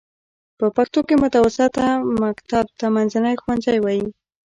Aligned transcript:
په 0.59 0.65
پښتو 0.77 0.99
کې 1.07 1.15
متوسطه 1.23 1.85
مکتب 2.23 2.65
ته 2.79 2.85
منځنی 2.95 3.35
ښوونځی 3.41 3.77
وايي. 3.81 4.05